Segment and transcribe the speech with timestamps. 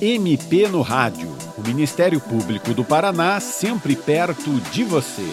[0.00, 1.26] MP no Rádio.
[1.56, 5.24] O Ministério Público do Paraná sempre perto de você.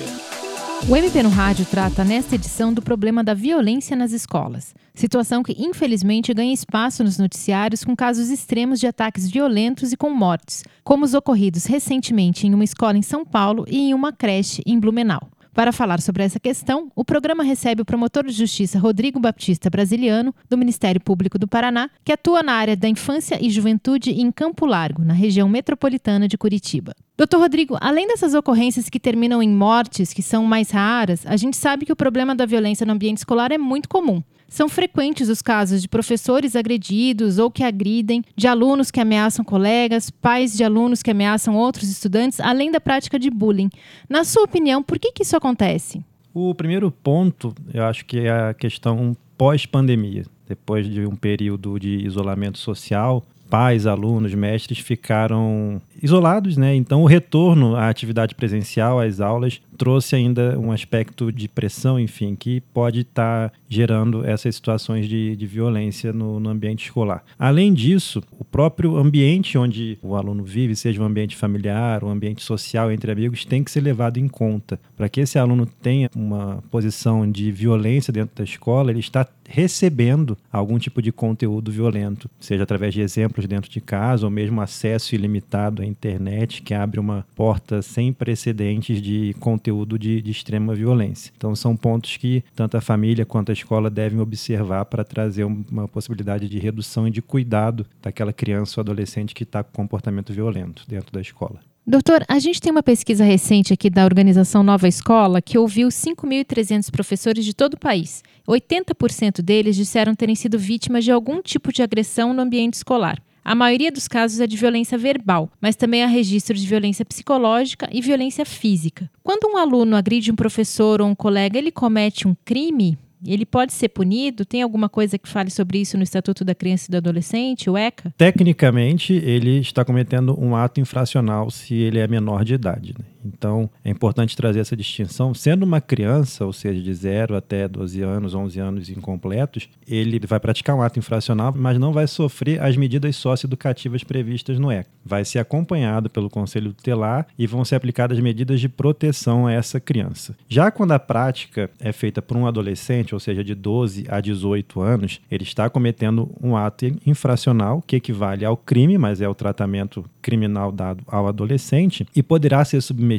[0.87, 4.73] O MP no Rádio trata nesta edição do problema da violência nas escolas.
[4.95, 10.09] Situação que, infelizmente, ganha espaço nos noticiários com casos extremos de ataques violentos e com
[10.09, 14.63] mortes, como os ocorridos recentemente em uma escola em São Paulo e em uma creche
[14.65, 15.29] em Blumenau.
[15.53, 20.33] Para falar sobre essa questão, o programa recebe o promotor de justiça Rodrigo Baptista Brasiliano,
[20.49, 24.65] do Ministério Público do Paraná, que atua na área da infância e juventude em Campo
[24.65, 26.95] Largo, na região metropolitana de Curitiba.
[27.15, 31.55] Doutor Rodrigo, além dessas ocorrências que terminam em mortes, que são mais raras, a gente
[31.55, 34.23] sabe que o problema da violência no ambiente escolar é muito comum.
[34.53, 40.11] São frequentes os casos de professores agredidos ou que agridem, de alunos que ameaçam colegas,
[40.11, 43.71] pais de alunos que ameaçam outros estudantes, além da prática de bullying.
[44.07, 46.05] Na sua opinião, por que, que isso acontece?
[46.31, 50.23] O primeiro ponto, eu acho que é a questão pós-pandemia.
[50.47, 56.75] Depois de um período de isolamento social, pais, alunos, mestres ficaram isolados, né?
[56.75, 62.35] Então o retorno à atividade presencial, às aulas, trouxe ainda um aspecto de pressão, enfim,
[62.35, 67.23] que pode estar tá gerando essas situações de, de violência no, no, ambiente escolar.
[67.39, 72.43] Além disso, o próprio ambiente onde o aluno vive, seja um ambiente familiar, um ambiente
[72.43, 74.79] social entre amigos, tem que ser levado em conta.
[74.95, 80.37] Para que esse aluno tenha uma posição de violência dentro da escola, ele está recebendo
[80.51, 85.15] algum tipo de conteúdo violento, seja através de exemplos dentro de casa ou mesmo acesso
[85.15, 91.31] ilimitado à internet, que abre uma porta sem precedentes de conteúdo de, de extrema violência.
[91.37, 95.87] Então, são pontos que tanto a família quanto a escola devem observar para trazer uma
[95.87, 100.83] possibilidade de redução e de cuidado daquela criança ou adolescente que está com comportamento violento
[100.87, 101.59] dentro da escola.
[101.85, 106.89] Doutor, a gente tem uma pesquisa recente aqui da organização Nova Escola que ouviu 5.300
[106.89, 108.23] professores de todo o país.
[108.47, 113.21] 80% deles disseram terem sido vítimas de algum tipo de agressão no ambiente escolar.
[113.43, 117.89] A maioria dos casos é de violência verbal, mas também há registro de violência psicológica
[117.91, 119.09] e violência física.
[119.21, 122.97] Quando um aluno agride um professor ou um colega, ele comete um crime?
[123.25, 124.45] Ele pode ser punido?
[124.45, 127.77] Tem alguma coisa que fale sobre isso no Estatuto da Criança e do Adolescente, o
[127.77, 128.13] ECA?
[128.17, 132.93] Tecnicamente, ele está cometendo um ato infracional se ele é menor de idade.
[132.97, 133.05] Né?
[133.23, 135.33] Então, é importante trazer essa distinção.
[135.33, 140.39] Sendo uma criança, ou seja, de 0 até 12 anos, 11 anos incompletos, ele vai
[140.39, 144.89] praticar um ato infracional, mas não vai sofrer as medidas socioeducativas previstas no ECA.
[145.05, 149.79] Vai ser acompanhado pelo Conselho Tutelar e vão ser aplicadas medidas de proteção a essa
[149.79, 150.35] criança.
[150.47, 154.81] Já quando a prática é feita por um adolescente, ou seja, de 12 a 18
[154.81, 156.73] anos, ele está cometendo um ato
[157.05, 162.63] infracional que equivale ao crime, mas é o tratamento criminal dado ao adolescente e poderá
[162.65, 163.12] ser submetido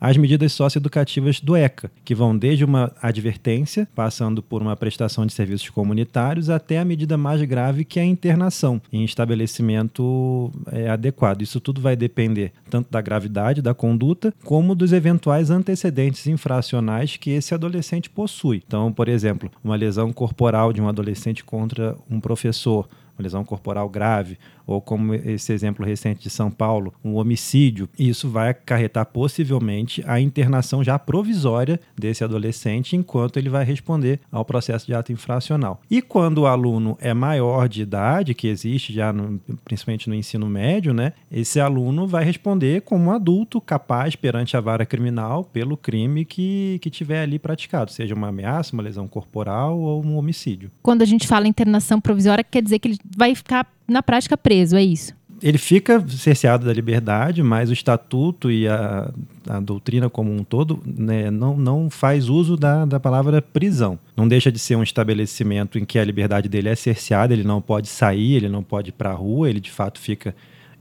[0.00, 5.32] às medidas socioeducativas do ECA, que vão desde uma advertência, passando por uma prestação de
[5.32, 11.42] serviços comunitários, até a medida mais grave, que é a internação em estabelecimento é, adequado.
[11.42, 17.30] Isso tudo vai depender tanto da gravidade da conduta, como dos eventuais antecedentes infracionais que
[17.30, 18.62] esse adolescente possui.
[18.66, 23.88] Então, por exemplo, uma lesão corporal de um adolescente contra um professor, uma lesão corporal
[23.88, 30.04] grave, ou como esse exemplo recente de São Paulo, um homicídio, isso vai acarretar possivelmente
[30.06, 35.80] a internação já provisória desse adolescente enquanto ele vai responder ao processo de ato infracional.
[35.90, 40.46] E quando o aluno é maior de idade, que existe já no, principalmente no ensino
[40.46, 45.76] médio, né, esse aluno vai responder como um adulto capaz perante a vara criminal pelo
[45.78, 50.70] crime que, que tiver ali praticado, seja uma ameaça, uma lesão corporal ou um homicídio.
[50.82, 54.76] Quando a gente fala internação provisória, quer dizer que ele vai ficar na prática preso,
[54.76, 55.16] é isso?
[55.40, 59.08] Ele fica cerceado da liberdade, mas o estatuto e a,
[59.48, 63.98] a doutrina como um todo né, não, não faz uso da, da palavra prisão.
[64.16, 67.60] Não deixa de ser um estabelecimento em que a liberdade dele é cerceada, ele não
[67.60, 70.34] pode sair, ele não pode ir para a rua, ele de fato fica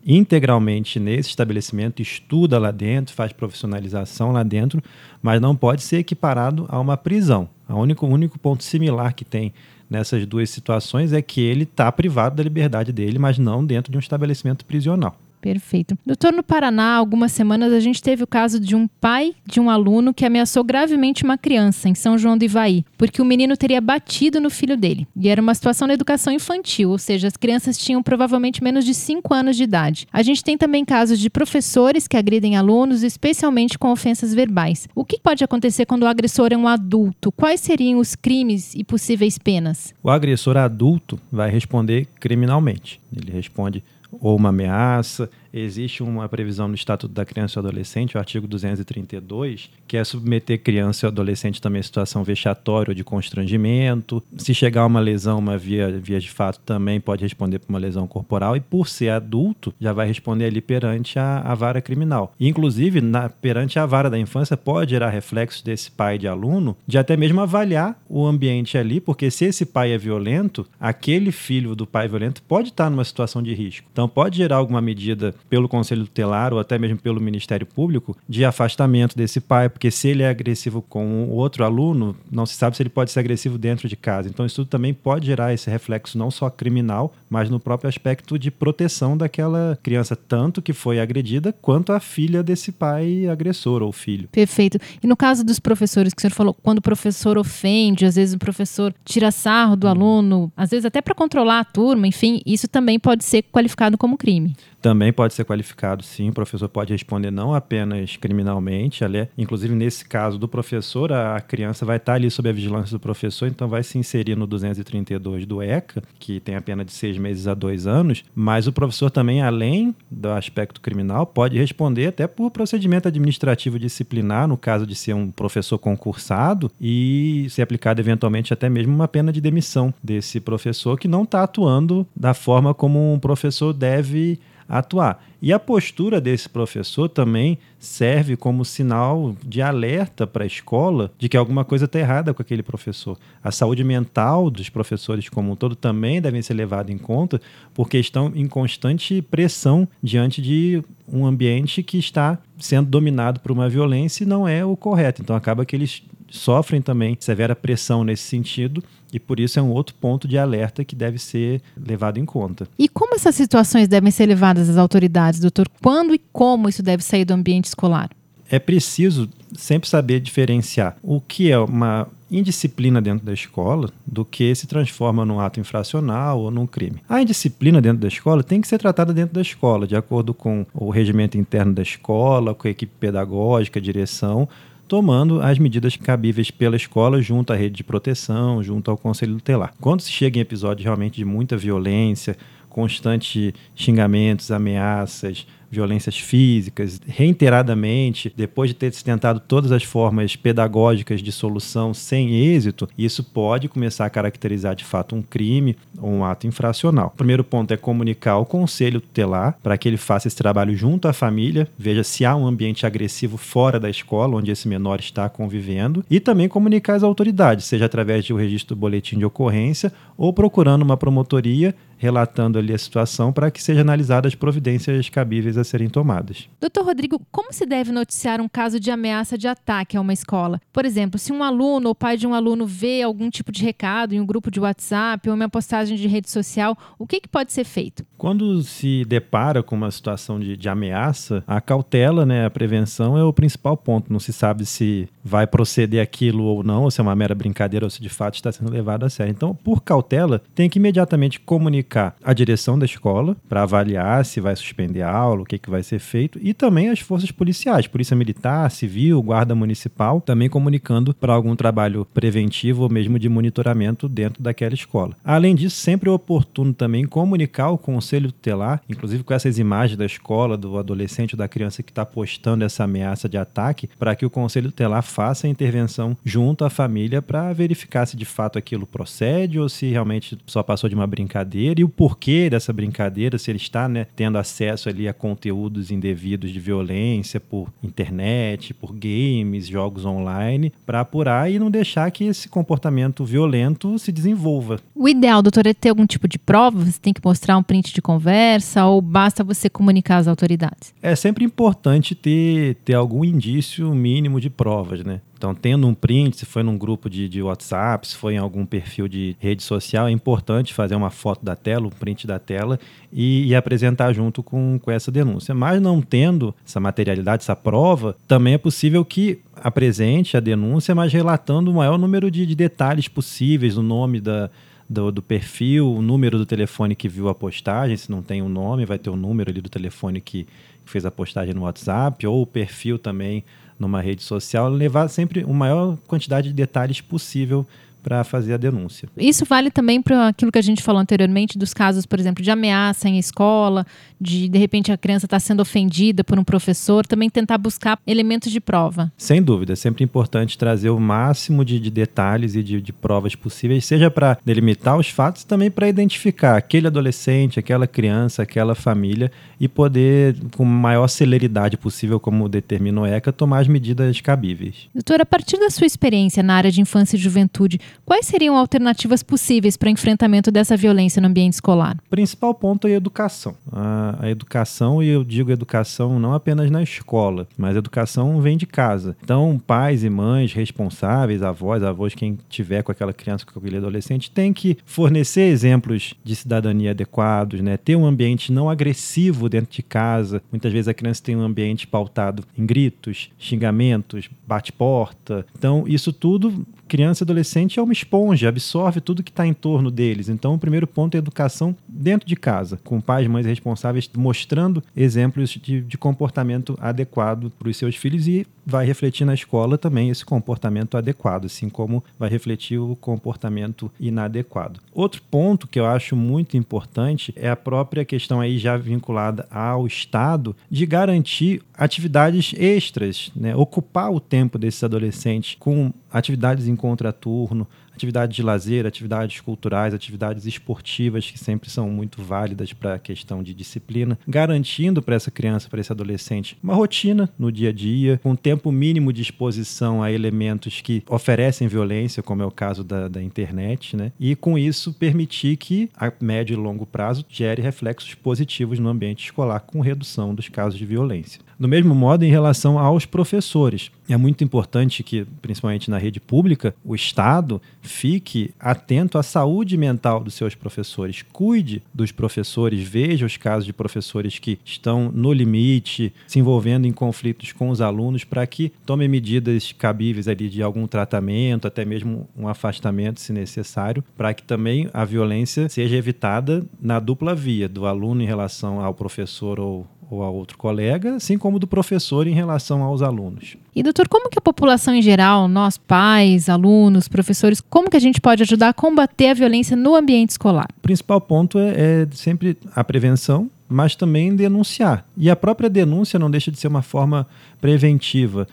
[0.05, 4.81] integralmente nesse estabelecimento, estuda lá dentro, faz profissionalização lá dentro,
[5.21, 7.49] mas não pode ser equiparado a uma prisão.
[7.67, 9.53] O único, único ponto similar que tem
[9.89, 13.97] nessas duas situações é que ele está privado da liberdade dele, mas não dentro de
[13.97, 15.17] um estabelecimento prisional.
[15.47, 15.97] Perfeito.
[16.05, 19.69] Doutor, no Paraná, algumas semanas a gente teve o caso de um pai de um
[19.69, 23.79] aluno que ameaçou gravemente uma criança em São João do Ivaí, porque o menino teria
[23.79, 25.07] batido no filho dele.
[25.15, 28.93] E era uma situação na educação infantil, ou seja, as crianças tinham provavelmente menos de
[28.93, 30.05] 5 anos de idade.
[30.11, 34.85] A gente tem também casos de professores que agridem alunos, especialmente com ofensas verbais.
[34.93, 37.31] O que pode acontecer quando o agressor é um adulto?
[37.31, 39.93] Quais seriam os crimes e possíveis penas?
[40.03, 45.29] O agressor adulto vai responder criminalmente Ele responde ou uma ameaça.
[45.53, 50.03] Existe uma previsão no Estatuto da Criança e do Adolescente, o artigo 232, que é
[50.03, 54.23] submeter criança e adolescente também a situação vexatória ou de constrangimento.
[54.37, 57.79] Se chegar a uma lesão, uma via, via de fato, também pode responder por uma
[57.79, 58.55] lesão corporal.
[58.55, 62.33] E por ser adulto, já vai responder ali perante a, a vara criminal.
[62.39, 66.75] E, inclusive, na, perante a vara da infância, pode gerar reflexos desse pai de aluno
[66.85, 71.75] de até mesmo avaliar o ambiente ali, porque se esse pai é violento, aquele filho
[71.75, 73.87] do pai violento pode estar numa situação de risco.
[73.91, 78.43] Então, pode gerar alguma medida pelo Conselho Tutelar ou até mesmo pelo Ministério Público de
[78.43, 82.75] afastamento desse pai, porque se ele é agressivo com o outro aluno, não se sabe
[82.75, 84.29] se ele pode ser agressivo dentro de casa.
[84.29, 88.37] Então, isso tudo também pode gerar esse reflexo não só criminal, mas no próprio aspecto
[88.37, 93.91] de proteção daquela criança, tanto que foi agredida, quanto a filha desse pai agressor ou
[93.91, 94.27] filho.
[94.31, 94.77] Perfeito.
[95.01, 98.35] E no caso dos professores que o senhor falou, quando o professor ofende, às vezes
[98.35, 102.67] o professor tira sarro do aluno, às vezes até para controlar a turma, enfim, isso
[102.67, 104.55] também pode ser qualificado qualificado como crime.
[104.81, 106.29] Também pode ser qualificado, sim.
[106.29, 111.85] O professor pode responder não apenas criminalmente, ali, inclusive nesse caso do professor, a criança
[111.85, 115.61] vai estar ali sob a vigilância do professor, então vai se inserir no 232 do
[115.61, 119.41] ECA, que tem a pena de seis meses a dois anos, mas o professor também,
[119.41, 125.13] além do aspecto criminal, pode responder até por procedimento administrativo disciplinar, no caso de ser
[125.13, 130.99] um professor concursado, e ser aplicado eventualmente até mesmo uma pena de demissão desse professor
[130.99, 135.23] que não está atuando da forma como um professor deve atuar.
[135.41, 141.29] E a postura desse professor também serve como sinal de alerta para a escola de
[141.29, 143.17] que alguma coisa está errada com aquele professor.
[143.43, 147.39] A saúde mental dos professores como um todo também devem ser levada em conta,
[147.73, 153.69] porque estão em constante pressão diante de um ambiente que está sendo dominado por uma
[153.69, 155.21] violência e não é o correto.
[155.21, 159.71] Então acaba que eles sofrem também severa pressão nesse sentido e por isso é um
[159.71, 162.67] outro ponto de alerta que deve ser levado em conta.
[162.77, 165.67] E como essas situações devem ser levadas às autoridades, doutor?
[165.81, 168.09] Quando e como isso deve sair do ambiente escolar?
[168.49, 174.53] É preciso sempre saber diferenciar o que é uma indisciplina dentro da escola do que
[174.53, 177.01] se transforma num ato infracional ou num crime.
[177.07, 180.65] A indisciplina dentro da escola tem que ser tratada dentro da escola, de acordo com
[180.73, 184.47] o regimento interno da escola, com a equipe pedagógica, a direção,
[184.87, 189.73] tomando as medidas cabíveis pela escola junto à rede de proteção, junto ao conselho tutelar.
[189.79, 192.37] Quando se chega em episódios realmente de muita violência,
[192.69, 201.21] constantes xingamentos, ameaças, violências físicas, reiteradamente, depois de ter se tentado todas as formas pedagógicas
[201.21, 206.25] de solução sem êxito, isso pode começar a caracterizar de fato um crime ou um
[206.25, 207.11] ato infracional.
[207.13, 211.07] O primeiro ponto é comunicar ao conselho tutelar para que ele faça esse trabalho junto
[211.07, 215.27] à família, veja se há um ambiente agressivo fora da escola onde esse menor está
[215.29, 219.91] convivendo e também comunicar às autoridades, seja através de um registro do boletim de ocorrência
[220.17, 225.56] ou procurando uma promotoria relatando ali a situação para que sejam analisadas as providências cabíveis
[225.57, 226.49] a serem tomadas.
[226.59, 230.61] Doutor Rodrigo, como se deve noticiar um caso de ameaça de ataque a uma escola?
[230.71, 234.13] Por exemplo, se um aluno ou pai de um aluno vê algum tipo de recado
[234.13, 237.51] em um grupo de WhatsApp ou uma postagem de rede social, o que, que pode
[237.51, 238.05] ser feito?
[238.17, 243.23] Quando se depara com uma situação de, de ameaça, a cautela, né, a prevenção é
[243.23, 244.11] o principal ponto.
[244.11, 247.85] Não se sabe se vai proceder aquilo ou não, ou se é uma mera brincadeira
[247.85, 249.31] ou se de fato está sendo levado a sério.
[249.31, 254.55] Então, por cautela, tem que imediatamente comunicar a direção da escola para avaliar se vai
[254.55, 258.69] suspender a aula, que, que vai ser feito, e também as forças policiais, polícia militar,
[258.71, 264.73] civil, guarda municipal, também comunicando para algum trabalho preventivo ou mesmo de monitoramento dentro daquela
[264.73, 265.15] escola.
[265.23, 270.05] Além disso, sempre é oportuno também comunicar o conselho tutelar, inclusive com essas imagens da
[270.05, 274.25] escola, do adolescente ou da criança que está postando essa ameaça de ataque, para que
[274.25, 278.85] o conselho tutelar faça a intervenção junto à família para verificar se de fato aquilo
[278.85, 283.51] procede ou se realmente só passou de uma brincadeira e o porquê dessa brincadeira, se
[283.51, 289.67] ele está né, tendo acesso ali a conteúdos indevidos de violência por internet, por games,
[289.67, 294.79] jogos online, para apurar e não deixar que esse comportamento violento se desenvolva.
[294.95, 296.83] O ideal, doutor, é ter algum tipo de prova?
[296.83, 300.91] Você tem que mostrar um print de conversa ou basta você comunicar às autoridades?
[301.03, 305.21] É sempre importante ter, ter algum indício mínimo de provas, né?
[305.37, 308.65] Então, tendo um print, se foi num grupo de, de WhatsApp, se foi em algum
[308.65, 312.79] perfil de rede social, é importante fazer uma foto da tela, um print da tela
[313.13, 315.53] e, e, apresentar junto com, com essa denúncia.
[315.53, 321.13] Mas não tendo essa materialidade, essa prova, também é possível que apresente a denúncia, mas
[321.13, 324.49] relatando o maior número de, de detalhes possíveis, o nome da,
[324.89, 328.45] do, do, perfil, o número do telefone que viu a postagem, se não tem o
[328.45, 330.47] um nome, vai ter o número ali do telefone que
[330.83, 333.43] fez a postagem no WhatsApp, ou o perfil também
[333.79, 337.65] numa rede social, levar sempre a maior quantidade de detalhes possível
[338.01, 339.09] para fazer a denúncia.
[339.17, 342.49] Isso vale também para aquilo que a gente falou anteriormente dos casos, por exemplo, de
[342.49, 343.85] ameaça em escola,
[344.19, 348.51] de de repente a criança está sendo ofendida por um professor, também tentar buscar elementos
[348.51, 349.11] de prova.
[349.17, 353.35] Sem dúvida, é sempre importante trazer o máximo de, de detalhes e de, de, provas
[353.35, 359.31] possíveis, seja para delimitar os fatos, também para identificar aquele adolescente, aquela criança, aquela família
[359.59, 364.87] e poder, com maior celeridade possível, como determina o ECA, tomar as medidas cabíveis.
[364.93, 369.21] Doutora, a partir da sua experiência na área de infância e juventude, Quais seriam alternativas
[369.21, 371.97] possíveis para enfrentamento dessa violência no ambiente escolar?
[372.05, 373.55] O principal ponto é a educação.
[373.71, 378.57] A, a, educação, e eu digo educação não apenas na escola, mas a educação vem
[378.57, 379.15] de casa.
[379.21, 384.31] Então, pais e mães responsáveis, avós, avós, quem tiver com aquela criança, com aquele adolescente,
[384.31, 387.77] tem que fornecer exemplos de cidadania adequados, né?
[387.77, 390.41] ter um ambiente não agressivo dentro de casa.
[390.51, 395.45] Muitas vezes a criança tem um ambiente pautado em gritos, xingamentos, bate-porta.
[395.57, 399.89] Então, isso tudo criança e adolescente é uma esponja, absorve tudo que está em torno
[399.91, 400.29] deles.
[400.29, 404.83] Então, o primeiro ponto é educação dentro de casa, com pais e mães responsáveis mostrando
[404.95, 410.09] exemplos de, de comportamento adequado para os seus filhos e vai refletir na escola também
[410.09, 414.81] esse comportamento adequado, assim como vai refletir o comportamento inadequado.
[414.93, 419.87] Outro ponto que eu acho muito importante é a própria questão aí já vinculada ao
[419.87, 423.55] Estado de garantir atividades extras, né?
[423.55, 430.45] ocupar o tempo desses adolescentes com atividades em contraturno, atividades de lazer, atividades culturais, atividades
[430.45, 435.67] esportivas que sempre são muito válidas para a questão de disciplina, garantindo para essa criança,
[435.67, 440.11] para esse adolescente, uma rotina no dia a dia, com tempo mínimo de exposição a
[440.11, 444.11] elementos que oferecem violência, como é o caso da, da internet, né?
[444.19, 449.25] E com isso permitir que a médio e longo prazo gere reflexos positivos no ambiente
[449.25, 451.46] escolar com redução dos casos de violência.
[451.59, 456.75] Do mesmo modo, em relação aos professores, é muito importante que, principalmente na rede pública,
[456.85, 463.37] o Estado fique atento à saúde mental dos seus professores, cuide dos professores, veja os
[463.37, 468.45] casos de professores que estão no limite, se envolvendo em conflitos com os alunos, para
[468.45, 474.31] que tome medidas cabíveis ali de algum tratamento, até mesmo um afastamento, se necessário, para
[474.31, 479.59] que também a violência seja evitada na dupla via, do aluno em relação ao professor
[479.59, 483.57] ou ou a outro colega, assim como do professor em relação aos alunos.
[483.75, 487.99] E doutor, como que a população em geral, nós pais, alunos, professores, como que a
[487.99, 490.67] gente pode ajudar a combater a violência no ambiente escolar?
[490.77, 495.05] O principal ponto é, é sempre a prevenção, mas também denunciar.
[495.17, 497.27] E a própria denúncia não deixa de ser uma forma
[497.59, 498.47] preventiva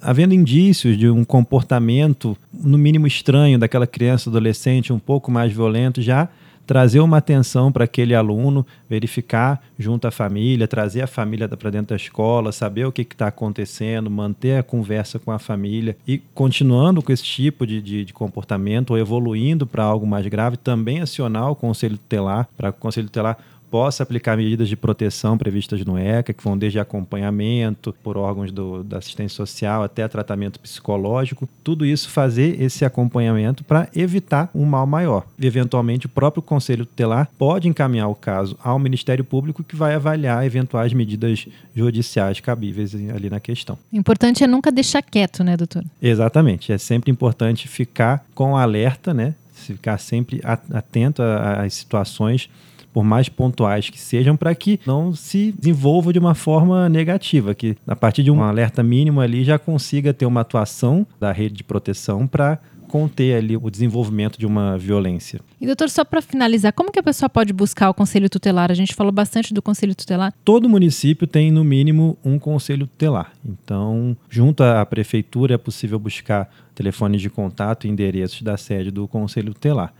[0.00, 6.00] havendo indícios de um comportamento, no mínimo estranho, daquela criança, adolescente, um pouco mais violento,
[6.00, 6.28] já
[6.68, 11.88] trazer uma atenção para aquele aluno, verificar junto à família, trazer a família para dentro
[11.88, 17.02] da escola, saber o que está acontecendo, manter a conversa com a família e continuando
[17.02, 21.50] com esse tipo de, de, de comportamento ou evoluindo para algo mais grave, também acionar
[21.50, 23.38] o conselho tutelar, para o conselho tutelar
[23.70, 28.82] possa aplicar medidas de proteção previstas no ECA, que vão desde acompanhamento por órgãos do,
[28.82, 34.86] da assistência social até tratamento psicológico, tudo isso fazer esse acompanhamento para evitar um mal
[34.86, 35.26] maior.
[35.40, 40.44] Eventualmente, o próprio Conselho Tutelar pode encaminhar o caso ao Ministério Público, que vai avaliar
[40.44, 43.78] eventuais medidas judiciais cabíveis ali na questão.
[43.92, 45.84] O importante é nunca deixar quieto, né, doutor?
[46.00, 46.72] Exatamente.
[46.72, 49.34] É sempre importante ficar com alerta, né?
[49.52, 52.48] Ficar sempre atento às situações
[52.92, 57.76] por mais pontuais que sejam, para que não se desenvolva de uma forma negativa, que
[57.86, 61.64] a partir de um alerta mínimo ali já consiga ter uma atuação da rede de
[61.64, 65.40] proteção para conter ali o desenvolvimento de uma violência.
[65.60, 68.70] E doutor, só para finalizar, como que a pessoa pode buscar o conselho tutelar?
[68.70, 70.32] A gente falou bastante do conselho tutelar.
[70.44, 73.32] Todo município tem no mínimo um conselho tutelar.
[73.44, 79.06] Então, junto à prefeitura é possível buscar telefones de contato e endereços da sede do
[79.06, 79.92] conselho tutelar.